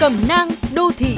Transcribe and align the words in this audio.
Cẩm 0.00 0.12
nang 0.28 0.48
đô 0.74 0.90
thị 0.96 1.16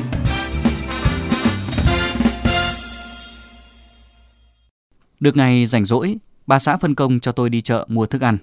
Được 5.20 5.36
ngày 5.36 5.66
rảnh 5.66 5.84
rỗi, 5.84 6.16
bà 6.46 6.58
xã 6.58 6.76
phân 6.76 6.94
công 6.94 7.20
cho 7.20 7.32
tôi 7.32 7.50
đi 7.50 7.62
chợ 7.62 7.86
mua 7.88 8.06
thức 8.06 8.22
ăn. 8.22 8.38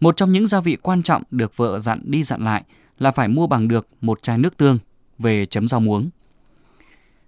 Một 0.00 0.16
trong 0.16 0.32
những 0.32 0.46
gia 0.46 0.60
vị 0.60 0.76
quan 0.82 1.02
trọng 1.02 1.22
được 1.30 1.56
vợ 1.56 1.78
dặn 1.78 2.00
đi 2.04 2.22
dặn 2.22 2.44
lại 2.44 2.62
là 2.98 3.10
phải 3.10 3.28
mua 3.28 3.46
bằng 3.46 3.68
được 3.68 3.88
một 4.00 4.22
chai 4.22 4.38
nước 4.38 4.56
tương 4.56 4.78
về 5.18 5.46
chấm 5.46 5.68
rau 5.68 5.80
muống. 5.80 6.10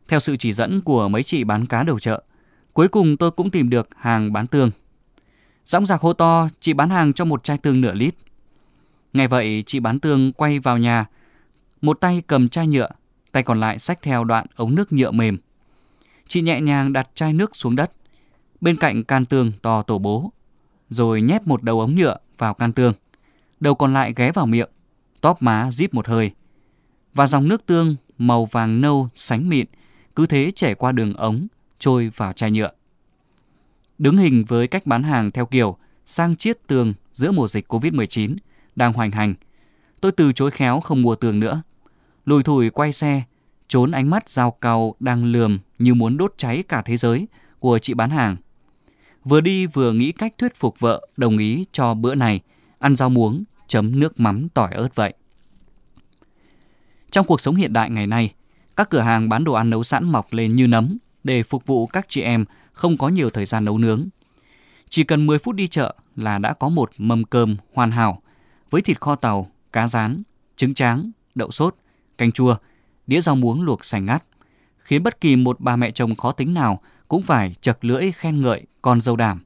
Theo 0.09 0.20
sự 0.20 0.36
chỉ 0.36 0.52
dẫn 0.52 0.80
của 0.80 1.09
mấy 1.09 1.22
chị 1.22 1.45
bán 1.45 1.66
cá 1.66 1.82
đầu 1.82 1.98
chợ, 1.98 2.22
cuối 2.72 2.88
cùng 2.88 3.16
tôi 3.16 3.30
cũng 3.30 3.50
tìm 3.50 3.70
được 3.70 3.88
hàng 3.96 4.32
bán 4.32 4.46
tương. 4.46 4.70
Dõng 5.66 5.86
dạc 5.86 6.00
hô 6.00 6.12
to, 6.12 6.48
chị 6.61 6.72
bán 6.72 6.91
hàng 6.91 7.12
cho 7.12 7.25
một 7.25 7.45
chai 7.45 7.59
tương 7.59 7.80
nửa 7.80 7.93
lít. 7.95 8.14
Ngày 9.12 9.29
vậy, 9.29 9.62
chị 9.66 9.80
bán 9.80 9.98
tương 9.98 10.32
quay 10.32 10.59
vào 10.59 10.79
nhà, 10.79 11.06
một 11.84 12.00
tay 12.00 12.22
cầm 12.26 12.48
chai 12.48 12.66
nhựa, 12.66 12.88
tay 13.32 13.43
còn 13.43 13.61
lại 13.61 13.79
xách 13.79 14.02
theo 14.02 14.25
đoạn 14.25 14.46
ống 14.56 14.75
nước 14.75 14.92
nhựa 14.92 15.11
mềm. 15.11 15.38
Chị 16.29 16.40
nhẹ 16.40 16.61
nhàng 16.61 16.92
đặt 16.92 17.11
chai 17.14 17.32
nước 17.32 17.56
xuống 17.56 17.76
đất, 17.76 17.92
bên 18.61 18.76
cạnh 18.76 19.04
can 19.04 19.25
tường 19.25 19.52
to 19.62 19.82
tổ 19.82 19.98
bố, 19.98 20.32
rồi 20.89 21.20
nhét 21.20 21.46
một 21.46 21.62
đầu 21.62 21.80
ống 21.80 21.94
nhựa 21.94 22.16
vào 22.39 22.54
can 22.54 22.72
tường, 22.72 22.94
Đầu 23.61 23.75
còn 23.75 23.94
lại 23.94 24.12
ghé 24.16 24.32
vào 24.32 24.46
miệng, 24.46 24.68
tóp 25.20 25.42
má 25.42 25.70
díp 25.70 25.94
một 25.94 26.08
hơi. 26.08 26.30
Và 27.14 27.26
dòng 27.26 27.48
nước 27.48 27.66
tương 27.66 27.96
màu 28.18 28.44
vàng 28.44 28.80
nâu 28.80 29.08
sánh 29.14 29.48
mịn 29.48 29.66
cứ 30.16 30.26
thế 30.26 30.53
chảy 30.56 30.75
qua 30.75 30.92
đường 30.92 31.14
ống, 31.14 31.46
trôi 31.78 32.11
vào 32.16 32.33
chai 32.33 32.50
nhựa. 32.50 32.70
Đứng 33.98 34.16
hình 34.16 34.44
với 34.48 34.69
cách 34.69 34.86
bán 34.86 35.03
hàng 35.03 35.30
theo 35.30 35.47
kiểu 35.47 35.77
sang 36.06 36.36
chiết 36.36 36.66
tường 36.66 36.94
giữa 37.12 37.33
mùa 37.33 37.48
dịch 37.48 37.72
Covid-19 37.72 38.36
đang 38.77 38.92
hoành 38.92 39.11
hành, 39.11 39.34
tôi 40.00 40.12
từ 40.12 40.33
chối 40.33 40.50
khéo 40.50 40.80
không 40.80 41.03
mua 41.03 41.14
tường 41.14 41.41
nữa. 41.41 41.62
Lùi 42.24 42.42
thủi 42.42 42.70
quay 42.70 42.92
xe, 42.92 43.22
trốn 43.69 43.91
ánh 43.91 44.10
mắt 44.10 44.28
dao 44.28 44.50
cào 44.50 44.94
đang 45.00 45.25
lườm 45.25 45.58
như 45.78 45.94
muốn 45.94 46.17
đốt 46.17 46.34
cháy 46.36 46.62
cả 46.69 46.83
thế 46.83 46.97
giới 46.97 47.28
của 47.58 47.78
chị 47.78 47.94
bán 47.94 48.11
hàng. 48.11 48.36
Vừa 49.25 49.41
đi 49.41 49.66
vừa 49.66 49.92
nghĩ 49.92 50.12
cách 50.12 50.34
thuyết 50.39 50.56
phục 50.56 50.81
vợ 50.81 51.08
đồng 51.16 51.39
ý 51.39 51.66
cho 51.72 51.94
bữa 51.94 52.14
này 52.14 52.41
ăn 52.78 52.97
rau 52.97 53.11
muống 53.11 53.44
chấm 53.66 54.00
nước 54.00 54.20
mắm 54.20 54.48
tỏi 54.48 54.72
ớt 54.72 54.94
vậy. 54.94 55.14
Trong 57.11 57.27
cuộc 57.27 57.41
sống 57.41 57.56
hiện 57.56 57.72
đại 57.72 57.91
ngày 57.91 58.06
nay, 58.06 58.34
các 58.77 58.91
cửa 58.91 59.00
hàng 59.00 59.28
bán 59.28 59.44
đồ 59.44 59.53
ăn 59.53 59.70
nấu 59.70 59.84
sẵn 59.84 60.09
mọc 60.09 60.33
lên 60.33 60.56
như 60.56 60.66
nấm 60.66 60.98
để 61.25 61.42
phục 61.42 61.66
vụ 61.66 61.86
các 61.86 62.06
chị 62.09 62.20
em 62.20 62.44
không 62.72 62.97
có 62.97 63.09
nhiều 63.09 63.31
thời 63.31 63.47
gian 63.47 63.64
nấu 63.64 63.78
nướng. 63.78 64.09
Chỉ 64.88 65.05
cần 65.05 65.27
10 65.27 65.38
phút 65.38 65.55
đi 65.55 65.69
chợ 65.69 65.94
là 66.16 66.38
đã 66.38 66.53
có 66.53 66.69
một 66.69 66.91
mâm 66.98 67.25
cơm 67.25 67.56
hoàn 67.72 67.91
hảo 67.91 68.22
với 68.70 68.83
thịt 68.83 69.00
kho 69.00 69.14
tàu, 69.14 69.50
cá 69.72 69.88
rán, 69.88 70.22
trứng 70.56 70.75
tráng, 70.75 71.11
đậu 71.34 71.50
sốt, 71.50 71.77
canh 72.19 72.33
chua, 72.33 72.57
đĩa 73.07 73.20
rau 73.20 73.37
muống 73.37 73.62
luộc 73.62 73.84
sành 73.84 74.05
ngắt, 74.05 74.25
khiến 74.79 75.03
bất 75.03 75.20
kỳ 75.20 75.37
một 75.37 75.61
bà 75.61 75.77
mẹ 75.77 75.91
chồng 75.91 76.15
khó 76.15 76.33
tính 76.33 76.55
nào 76.55 76.81
cũng 77.09 77.23
phải 77.23 77.55
chật 77.61 77.84
lưỡi 77.84 78.12
khen 78.12 78.43
ngợi 78.43 78.67
con 78.83 79.01
dâu 79.01 79.17
đảm. 79.17 79.43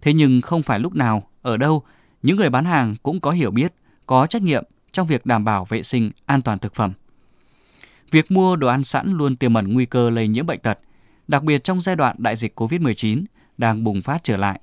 Thế 0.00 0.12
nhưng 0.12 0.40
không 0.40 0.62
phải 0.62 0.80
lúc 0.80 0.94
nào, 0.94 1.22
ở 1.42 1.56
đâu, 1.56 1.82
những 2.22 2.36
người 2.36 2.50
bán 2.50 2.64
hàng 2.64 2.96
cũng 3.02 3.20
có 3.20 3.30
hiểu 3.30 3.50
biết, 3.50 3.74
có 4.06 4.26
trách 4.26 4.42
nhiệm 4.42 4.64
trong 4.92 5.06
việc 5.06 5.26
đảm 5.26 5.44
bảo 5.44 5.64
vệ 5.64 5.82
sinh 5.82 6.10
an 6.26 6.42
toàn 6.42 6.58
thực 6.58 6.74
phẩm. 6.74 6.92
Việc 8.10 8.30
mua 8.30 8.56
đồ 8.56 8.68
ăn 8.68 8.84
sẵn 8.84 9.12
luôn 9.12 9.36
tiềm 9.36 9.54
ẩn 9.54 9.72
nguy 9.72 9.86
cơ 9.86 10.10
lây 10.10 10.28
nhiễm 10.28 10.46
bệnh 10.46 10.58
tật, 10.58 10.78
đặc 11.28 11.42
biệt 11.42 11.64
trong 11.64 11.80
giai 11.80 11.96
đoạn 11.96 12.16
đại 12.18 12.36
dịch 12.36 12.60
COVID-19 12.60 13.24
đang 13.58 13.84
bùng 13.84 14.02
phát 14.02 14.24
trở 14.24 14.36
lại. 14.36 14.60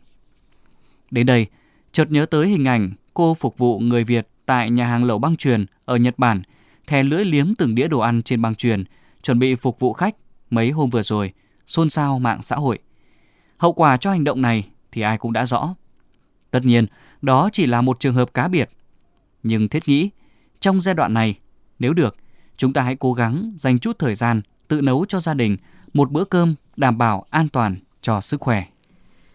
Đến 1.12 1.26
đây, 1.26 1.48
chợt 1.92 2.12
nhớ 2.12 2.26
tới 2.26 2.48
hình 2.48 2.66
ảnh 2.66 2.92
cô 3.14 3.34
phục 3.34 3.58
vụ 3.58 3.80
người 3.80 4.04
Việt 4.04 4.28
tại 4.46 4.72
nhà 4.72 4.88
hàng 4.88 5.04
lẩu 5.04 5.20
băng 5.20 5.36
truyền 5.36 5.66
ở 5.86 5.96
Nhật 5.96 6.20
Bản, 6.20 6.42
thè 6.88 7.04
lưỡi 7.04 7.26
liếm 7.26 7.56
từng 7.56 7.76
đĩa 7.76 7.88
đồ 7.88 8.00
ăn 8.00 8.22
trên 8.22 8.42
băng 8.42 8.56
truyền, 8.56 8.84
chuẩn 9.22 9.40
bị 9.40 9.56
phục 9.56 9.80
vụ 9.80 9.94
khách 9.94 10.16
mấy 10.50 10.72
hôm 10.72 10.90
vừa 10.90 11.04
rồi, 11.04 11.34
xôn 11.68 11.90
xao 11.90 12.20
mạng 12.20 12.42
xã 12.42 12.56
hội. 12.56 12.80
Hậu 13.58 13.74
quả 13.74 13.98
cho 13.98 14.12
hành 14.12 14.24
động 14.24 14.42
này 14.42 14.70
thì 14.92 15.02
ai 15.02 15.18
cũng 15.18 15.34
đã 15.34 15.46
rõ. 15.46 15.76
Tất 16.52 16.66
nhiên, 16.66 16.86
đó 17.22 17.50
chỉ 17.54 17.66
là 17.66 17.82
một 17.82 18.00
trường 18.00 18.14
hợp 18.14 18.34
cá 18.34 18.48
biệt. 18.48 18.70
Nhưng 19.44 19.70
thiết 19.70 19.88
nghĩ, 19.88 20.10
trong 20.60 20.82
giai 20.82 20.96
đoạn 20.96 21.14
này, 21.14 21.40
nếu 21.80 21.94
được, 21.94 22.18
chúng 22.58 22.74
ta 22.74 22.82
hãy 22.82 22.96
cố 22.96 23.14
gắng 23.14 23.54
dành 23.58 23.80
chút 23.80 24.00
thời 24.00 24.16
gian 24.16 24.42
tự 24.68 24.82
nấu 24.82 25.06
cho 25.06 25.20
gia 25.20 25.34
đình 25.34 25.58
một 25.94 26.12
bữa 26.12 26.26
cơm 26.26 26.56
đảm 26.78 26.98
bảo 26.98 27.26
an 27.30 27.50
toàn 27.50 27.76
cho 28.02 28.22
sức 28.22 28.42
khỏe. 28.42 28.66